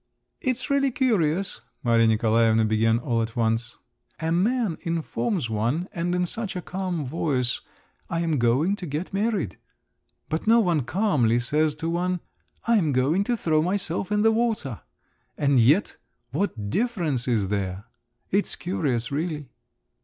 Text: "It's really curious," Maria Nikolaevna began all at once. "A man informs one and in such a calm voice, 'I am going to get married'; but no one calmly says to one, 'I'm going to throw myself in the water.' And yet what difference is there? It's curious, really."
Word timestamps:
"It's 0.39 0.71
really 0.71 0.89
curious," 0.89 1.61
Maria 1.83 2.07
Nikolaevna 2.07 2.65
began 2.65 2.97
all 2.97 3.21
at 3.21 3.35
once. 3.35 3.77
"A 4.19 4.31
man 4.31 4.79
informs 4.81 5.47
one 5.47 5.87
and 5.93 6.15
in 6.15 6.25
such 6.25 6.55
a 6.55 6.61
calm 6.63 7.05
voice, 7.05 7.61
'I 8.09 8.19
am 8.21 8.37
going 8.39 8.75
to 8.77 8.87
get 8.87 9.13
married'; 9.13 9.59
but 10.27 10.47
no 10.47 10.59
one 10.59 10.85
calmly 10.85 11.37
says 11.37 11.75
to 11.75 11.87
one, 11.87 12.19
'I'm 12.65 12.93
going 12.93 13.23
to 13.25 13.37
throw 13.37 13.61
myself 13.61 14.11
in 14.11 14.23
the 14.23 14.31
water.' 14.31 14.81
And 15.37 15.59
yet 15.59 15.97
what 16.31 16.71
difference 16.71 17.27
is 17.27 17.49
there? 17.49 17.85
It's 18.31 18.55
curious, 18.55 19.11
really." 19.11 19.51